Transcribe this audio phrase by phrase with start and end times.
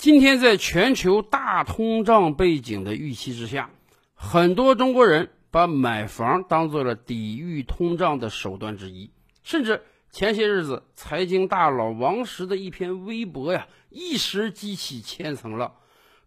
[0.00, 3.68] 今天在全球大通胀背景的预期之下，
[4.14, 9.10] 很多中国人把买房当做了抵御通胀的手段之一，
[9.42, 15.74] 甚至前些日子财经大佬王石的一篇微博呀，一时激起千层浪，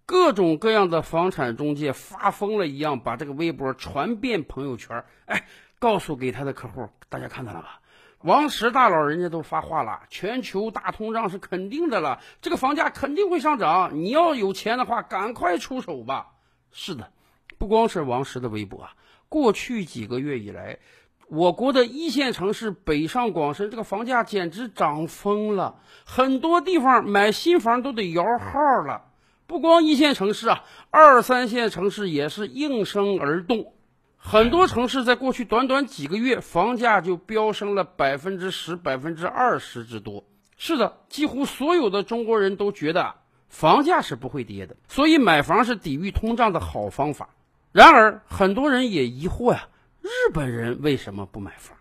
[0.05, 5.47] 各种各样的房产中介发疯了一样把这个微博传遍朋友圈，哎，
[5.79, 7.81] 告诉给他的客户，大家看到了吧？
[8.23, 13.97] 王石大佬人家都发话了，全球大通胀是肯定的了，这个房价肯定会上涨。
[13.97, 16.27] 你要有钱的话，赶快出手吧。
[16.71, 17.11] 是的，
[17.57, 18.93] 不光是王石的微博啊，
[19.27, 20.79] 过去几个月以来，
[21.27, 29.03] 我国的一线城市北上广深这个房价简直涨疯了，很多地方买新房都得摇号了。
[29.47, 33.73] 不光一线城市啊，二三线城市也是应声而动。
[34.25, 40.23] 很多城市在过去短短几个月，房价就飙升了百分之十、百分之二十之多。
[40.55, 43.15] 是的，几乎所有的中国人都觉得
[43.49, 47.29] 房价是不会跌的，所以买房是抵御通胀的好方法。
[47.73, 49.67] 然而，很多人也疑惑呀，
[50.01, 51.77] 日本人为什么不买房？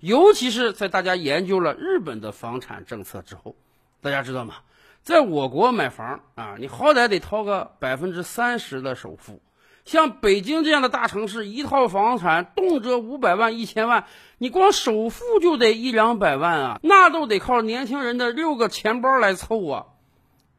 [0.00, 3.56] 尤其是在大家研究了日本的房产政策之后，
[4.02, 4.56] 大家知道吗？
[5.02, 9.40] 在我国买房啊，你好歹得掏个百分之三十的首付。
[9.86, 14.04] 像北京这样的大城市，一套房产动辄五百万、一千万，
[14.36, 19.86] 你光首付就得一两百万啊，那都得靠年轻人的六个钱包来凑啊。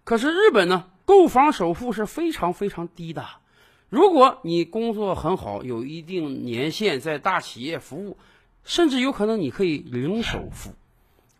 [0.05, 3.25] 可是日本呢，购房首付是非常非常低的。
[3.89, 8.17] 如果你工作很好，有一定年限，在大企业服务，
[8.63, 10.71] 甚至有可能你可以零首付。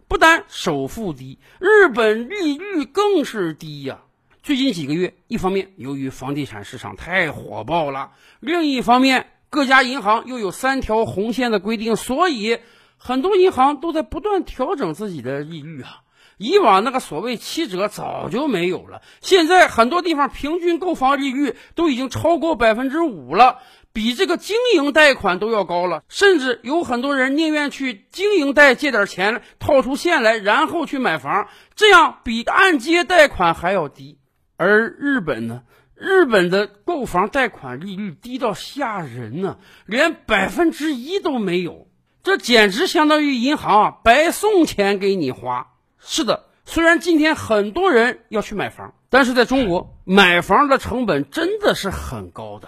[0.10, 4.00] 不单首付低，日本利率更是低呀。
[4.48, 12.60] 最近几个月，一方面由于房地产市场太火爆了，另一方面各家银行又有三条红线的规定，所以
[12.96, 16.00] 很多银行都在不断调整自己的利率啊。
[16.38, 23.58] 以往那个所谓七折早就没有了，现在很多地方平均购房利率都已经超过百分之五了，
[23.92, 26.04] 比这个经营贷款都要高了。
[26.08, 34.20] 甚至有很多人宁愿去经营贷借点钱，套出现来，然后去买房，这样比按揭贷款还要低。
[34.58, 35.64] 而日本呢？
[36.00, 39.58] 日本的购房贷款利率低到吓人呢，
[39.88, 41.88] 连百分之一都没有，
[42.22, 45.72] 这简直相当于银行啊白送钱给你花。
[45.98, 52.68] 是的，虽然今天很多人要去买房，但是在中国买房的成本真的是很高的，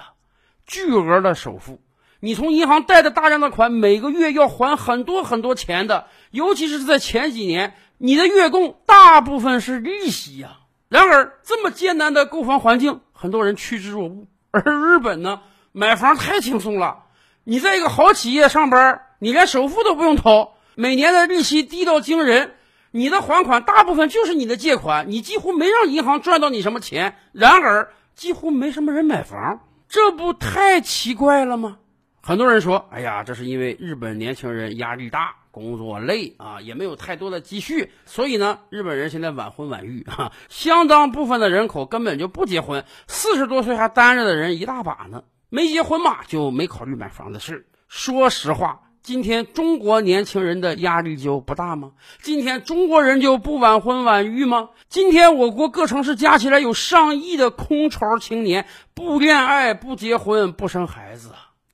[0.65, 1.79] 巨额的首付，
[2.19, 10.55] 你从银行贷的大量的款，每个月要还很多很多钱的，尤其是在前几年，你的月供大部分是利息呀。
[10.89, 14.27] 然而，这么艰难的购房环境，很多人趋之若鹜。
[14.51, 15.41] 而日本呢，
[15.71, 17.03] 买房太轻松了。
[17.43, 22.55] 你在一个好企业上班，你连首付都不用掏，每年的利息低到惊人，
[22.89, 27.15] 你的还款大部分就是你的借款，你几乎没让银行赚到你什么钱。
[27.33, 31.77] 然而，几乎没什么人买房，这不太奇怪了吗？
[32.21, 45.23] 很多人说：“哎呀，这是因为日本年轻人压力大。”工作累啊，也没有太多的积蓄，所以呢，日本人现在晚婚晚育 哈，相当部分的人口根本就不结婚，四十多岁还单着的人一大把呢。
[45.49, 47.65] 没结婚嘛，就没考虑买房的事。
[47.87, 51.93] 说实话，今天中国年轻人的压力就不大吗？
[52.21, 54.69] 今天中国人就不晚婚晚育吗？
[54.89, 61.31] 今天我国各城市加起来有上亿的空巢青年，不恋爱、不结婚、不生孩子。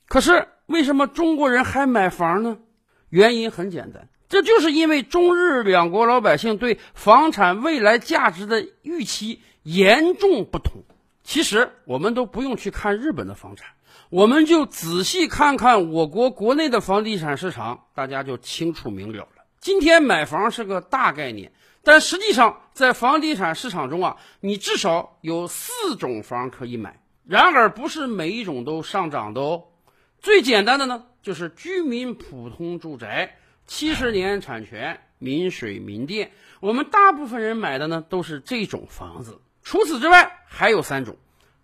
[0.07, 2.57] 可是为什么中国人还买房呢？
[3.15, 10.83] 原因很简单，这就是因为中日两国老百姓对房产未来价值的预期严重不同。
[11.23, 13.69] 其实我们都不用去看日本的房产，
[14.09, 19.45] 我们就仔细看看我国国内的房地产市场，大家就清楚明了了。
[19.61, 26.99] 今天买房是个大概念，但实际上在房地产市场中啊，你至少有四种房可以买。
[27.25, 29.63] 然而不是每一种都上涨的哦。
[30.19, 31.05] 最简单的呢。
[31.25, 36.29] 就是居民普通住宅，七十年产权，民水民电。
[36.59, 39.41] 我们大部分人买的呢都是这种房子。
[39.63, 41.17] 除此之外，还有三种。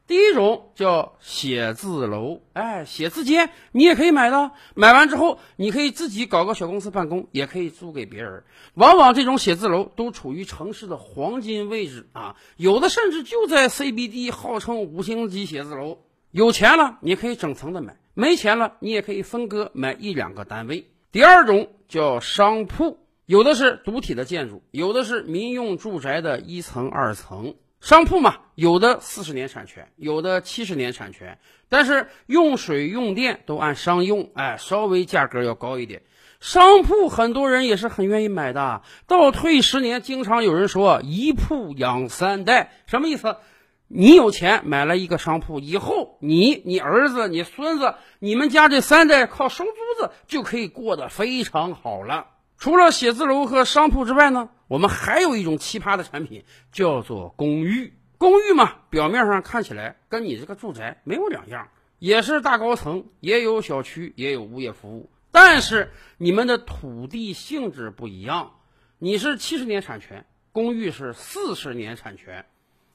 [0.07, 4.49] 第一种叫写字楼，哎，写字间你也可以买的。
[4.73, 8.43] 买完之后，你可以自己搞个小公司办公，也可以租给别人。
[8.73, 15.99] 往往这种写字楼都处于城市的黄金位置啊，有的甚至就在 CBD，号称五星级写字楼。
[16.31, 17.95] 有钱了，你可以整层的买。
[18.13, 20.87] 没钱了，你也可以分割买一两个单位。
[21.11, 27.55] 第二种叫商铺，有的是独体的建筑，有的是民用住宅的一层、二层。
[27.79, 36.03] 商铺嘛，有的四十年产权，有的七十年产权，但是用水用电都按商用，哎，稍微价格要高一点。
[36.39, 38.83] 商铺很多人也是很愿意买的。
[39.07, 43.37] 倒退十年，经常有人说一铺养三代，什么意思？
[43.93, 52.27] 你有钱买了一个商铺，以后你、你儿子、你孙子，你们家这三代靠收租子就可以过得非常好了。
[52.57, 57.93] 除了写字楼和商铺之外呢，我们还有一种奇葩的产品，叫做公寓。
[58.17, 61.67] 公寓嘛，表面上看起来跟你这个住宅没有两样，
[61.99, 68.53] 也是大高层，也有小区，也有物业服务，但是你们的土地性质不一样。
[68.99, 72.45] 你是七十年产权，公寓是四十年产权。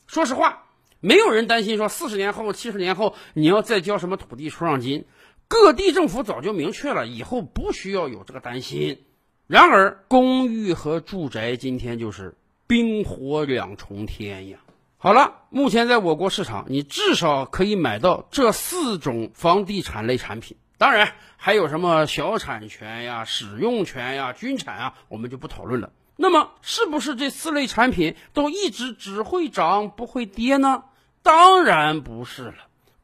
[0.07, 0.63] 说实话。
[1.01, 5.05] 没有人担心说四十年后、七十年后你要再交什么土地出让金，
[5.49, 9.05] 各地政府早就明确了，以后不需要有这个担心。
[9.47, 12.35] 然而，公寓和住宅今天就是
[12.67, 14.59] 冰火两重天呀。
[14.99, 25.93] 好了，目前在我国市场，你至少可以买到这四种房地产类产品，当然还有什么小产权呀、使用权呀、军产啊，我们就不讨论了。
[26.17, 30.85] 那么，是不是这四类产品都一直只会涨不会跌呢？
[31.23, 32.55] 当然不是了。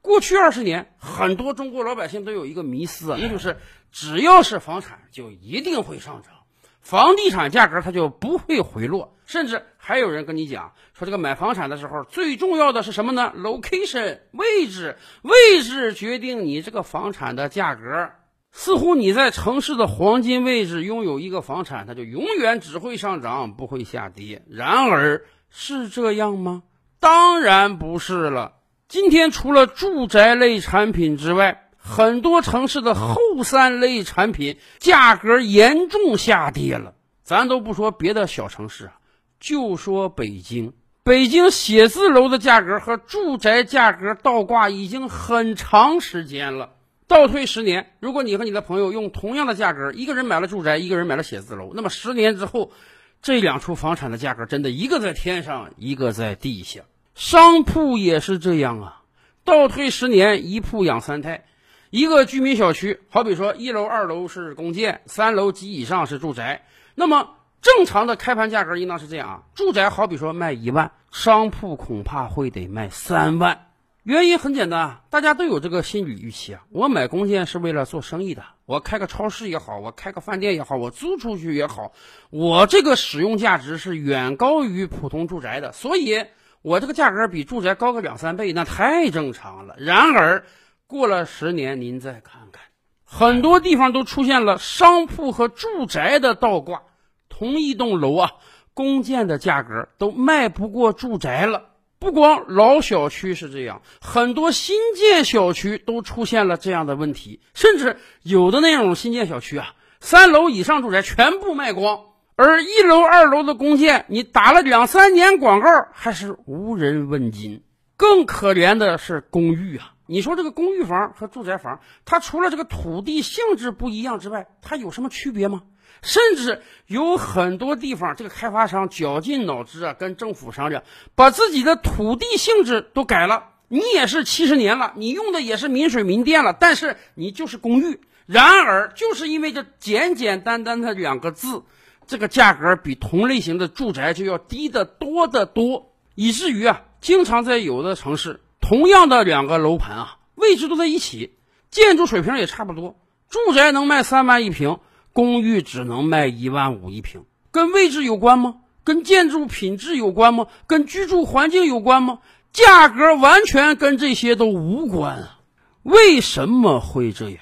[0.00, 3.58] 过去二十年，很多中国老百姓都有一个迷思啊，那就是
[3.90, 6.32] 只要是房产就一定会上涨，
[6.80, 9.16] 房地产价格它就不会回落。
[9.26, 18.10] 甚至还有人跟你讲说，这个买房产的时候最重要的是什么呢？location 位置，位置决定你这个房产的价格。
[18.52, 24.42] 似乎你在城市的黄金位置拥有一个房产，它就永远只会上涨，不会下跌。
[24.48, 26.62] 然而，是这样吗？
[27.00, 28.52] 当然不是了。
[28.88, 36.94] 今天除了住宅类产品之外，很多城市的后三类产品价格严重下跌了。
[37.22, 38.92] 咱都不说别的小城市啊，
[39.40, 46.74] 就说北京，北京写字楼的价格和住宅价格倒挂已经很长时间了。
[47.08, 52.72] 倒退十年，如果你和你的朋友用同样的价格，一个人买了住宅，一个人买了写字楼，那么十年之后，
[53.20, 56.80] 这两处房产的价格真的一个在天上，一个在地下。
[57.14, 59.02] 商铺也是这样啊。
[59.44, 61.44] 倒退十年，一铺养三胎，
[61.90, 66.64] 一个居民小区，好比说一楼、二楼是公建，三楼及以上是住宅，
[66.94, 67.28] 那么
[67.60, 69.42] 正常的开盘价格应当是这样啊。
[69.54, 73.66] 住宅好比说卖一万，商铺恐怕会得卖三万。
[74.04, 76.64] 原因很简单，大家都有这个心理预期啊。
[76.70, 81.92] 我买公建是为了做生意的，我开个超市也好，我开个饭店也好，我租出去也好，
[82.30, 86.24] 我这个使用价值是远高于普通住宅的，所以
[86.62, 89.76] 我这个价格比住宅高个两三倍，那太正常了。
[89.78, 90.46] 然而，
[90.88, 92.60] 过了十年，您再看看，
[93.04, 96.82] 很多地方都出现了商铺和住宅的倒挂，
[97.28, 98.32] 同一栋楼啊，
[98.74, 101.66] 公建的价格都卖不过住宅了。
[102.02, 112.00] 不光老小区是这样，很多新建小区都出现了这样的问题，甚至有的那种新建小区啊，三楼以上住宅全部卖光，
[112.34, 117.62] 而一楼、二楼的公建，你打了两三年广告还是无人问津。
[117.96, 125.62] 更可怜的是公寓啊，你说这个公寓房和住宅房，它除了这个土地性质不一样之外，它有什么区别吗？
[126.02, 130.82] 甚至有很多地方，这个开发商绞尽脑汁啊，跟政府商量，
[131.14, 133.50] 把自己的土地性质都改了。
[133.68, 138.00] 你也是七十年了，你用的也是民水民电了，但是你就是公寓。
[138.26, 141.62] 然而，就是因为这简简单单的两个字，
[142.06, 151.32] 这个价格比同类型的住宅就要低得多得多，以至于啊，经常在有的城市，同样的两个楼盘啊，位置都在一起，
[151.70, 152.96] 建筑水平也差不多，
[153.28, 154.78] 住宅能卖三万一平。
[155.12, 158.56] 公寓只能卖一万五一平，跟位置有关吗？
[158.84, 160.46] 跟建筑品质有关吗？
[160.66, 162.20] 跟居住环境有关吗？
[162.52, 165.40] 价格完全跟这些都无关啊！
[165.82, 167.38] 为什么会这样？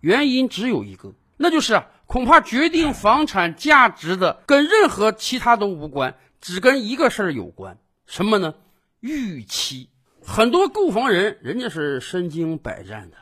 [0.00, 8.54] 原因只有一个，那就是，恐怕决定房产价值的跟任何其他都无关，只跟一个事儿有关，什么呢？
[9.00, 9.88] 预期。
[10.26, 13.16] 很多购房人，人家是身经百战的，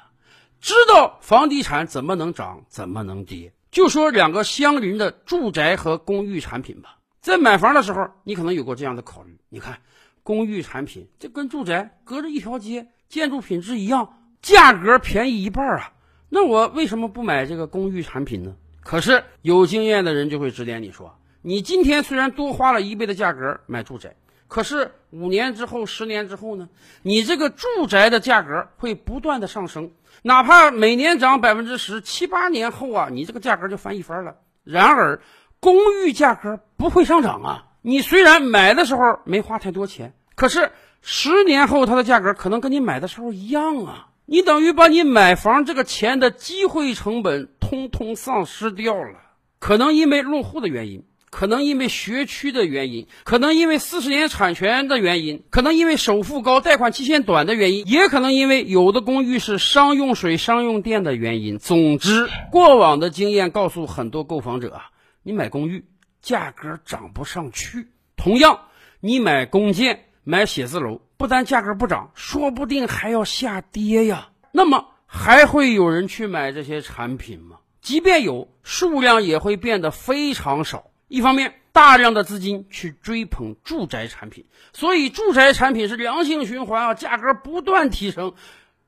[0.61, 3.52] 知道房地产怎么能涨，怎么能跌。
[3.73, 9.38] 就说两个相邻的住宅和公寓产品吧，在买房的时候，你可能有过这样的考虑。
[9.49, 9.79] 你看，
[10.23, 15.91] 公寓产品这跟住宅隔着一条街，建筑品质一样，价格便宜一半啊，
[16.29, 18.55] 那我为什么不买这个公寓产品呢？
[18.83, 24.14] 可是有经验的人就会指点你说，你今天虽然多花了一倍的价格买住宅，
[24.52, 26.68] 可是五年之后、十年之后呢，
[27.00, 29.92] 你这个住宅的价格会不断的上升。
[30.21, 34.37] 哪怕每年涨百分之十，七八年后啊，你这个价格就翻一番了。
[34.62, 35.23] 然而，
[35.59, 37.64] 公寓价格不会上涨啊。
[37.80, 44.09] 你虽然买的时候没花太多钱，可是十年后它的价格可能跟你买的时候一样啊。
[44.26, 49.18] 你等于把你买房这个钱的机会成本通通丧失掉了。
[49.59, 51.06] 可能因为落户的原因。
[51.32, 61.58] 可能因为学区的原因，可能因为四十年产权的原因，可能因为首付高、贷款期限短的原因，也可能因为有的公寓是商用水、商用电的原因。
[61.58, 64.90] 总之，过往的经验告诉很多购房者啊，
[65.22, 65.86] 你买公寓
[66.20, 67.88] 价格涨不上去。
[68.14, 68.60] 同样，
[69.00, 74.28] 你买公建、买写字楼，不但价格不涨，说不定还要下跌呀。
[74.52, 77.56] 那么，还会有人去买这些产品吗？
[77.80, 80.84] 即便有，数量也会变得非常少。
[81.12, 88.33] 一方面，大量的资金去追捧住宅产品，所以住宅产品是良性循环啊，价格不断提升，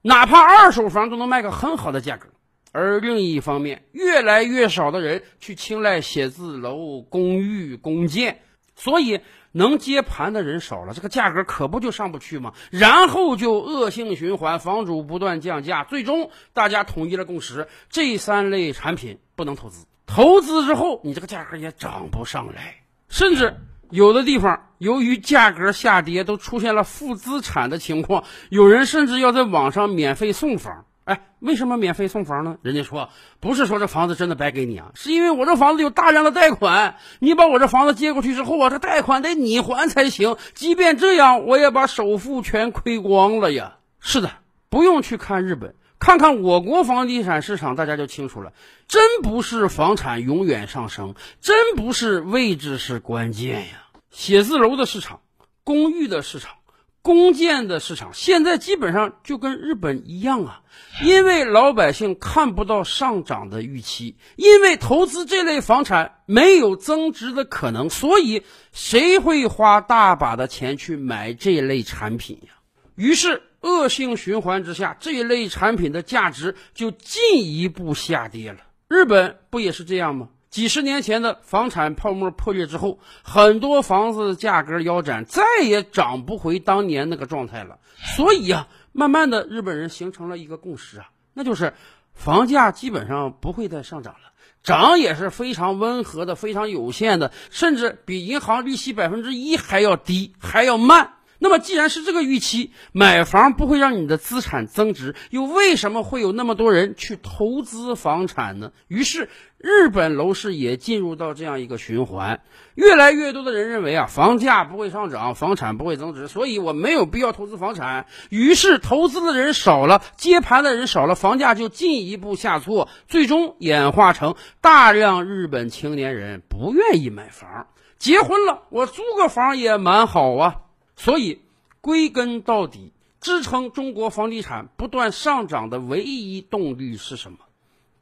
[0.00, 2.28] 哪怕二手房都能卖个很好的价格。
[2.72, 8.40] 而另一方面，越来越少的人去青睐写字楼、公寓、公建，
[8.74, 9.20] 所以
[9.52, 12.54] 能接盘的人少了，这个价格可不就上不去吗？
[12.70, 19.84] 然后就恶性循环，房主不断降价，最终大家统一了共识：这三类产品不能投资。
[20.06, 22.76] 投资之后，你这个价格也涨不上来，
[23.08, 23.56] 甚至
[23.90, 28.24] 有的地方由于价格下跌，都出现了负资产的情况。
[28.50, 30.84] 有人甚至要在网上免费送房。
[31.04, 32.56] 哎，为什么免费送房呢？
[32.62, 40.36] 人家说不是说这房子真的白给你啊，是因为我这房子有大量的贷款，你把我这房子接过去之后啊，这贷款得你还才行。
[40.54, 43.76] 即便这样，我也把首付全亏光了呀。
[44.00, 44.30] 是的，
[44.70, 45.74] 不用去看日本。
[45.98, 48.52] 看看我国房地产市场，大家就清楚了。
[48.88, 53.86] 真不是房产永远上升，真不是位置是关键呀。
[54.10, 55.20] 写字楼的市场、
[55.62, 56.56] 公寓的市场、
[57.00, 60.60] 公建的市场，现在基本上就跟日本一样啊。
[61.02, 72.52] 因为老百姓看不到上涨的预期，因为投资这类房产没有增值的可能，所以谁会花大把的钱去买这类产品呀？
[72.94, 73.42] 于是。
[73.64, 78.58] 恶性循环之下，这一类产品的价值就进一步下跌了。
[78.88, 80.28] 日本不也是这样吗？
[80.50, 87.78] 几十年前的房产泡沫破裂之后，很多房子价格腰斩，再也涨不回当年那个状态了。
[88.16, 91.72] 所以啊，慢慢的日本人形成了一个共识啊，那就是
[92.12, 94.30] 房价基本上不会再上涨了，
[94.62, 101.14] 涨也是非常温和的、非常有限的，甚至比银行利息百分之一还要低，还要慢。
[101.44, 108.72] 那么，既然是这个预期，买房不会让你的资产增值，又为什么会有那么多人去投资房产呢？
[108.88, 112.40] 于是，日本楼市也进入到这样一个循环。
[112.76, 118.06] 越来越多的人认为啊，房价不会上涨，房产不会增值，所以我没有必要投资房产。
[118.30, 127.66] 于是，投资的人少了，接盘的人少了，房价就进一步下挫，最终演化成大量日本青年人不愿意买房。
[127.98, 130.56] 结婚了，我租个房也蛮好啊。
[130.96, 131.40] 所以，
[131.80, 137.38] 归根到底，支撑中国房地产不断上涨的唯一动力是什么？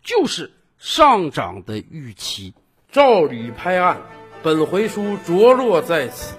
[0.02, 2.54] 就是上涨的预期。
[2.90, 4.02] 照吕拍案，
[4.42, 6.36] 本回书着落在此。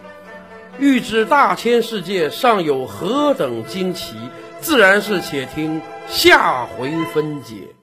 [0.79, 4.15] 欲知大千世界尚有何等惊奇，
[4.59, 7.75] 自然是且听下回分解。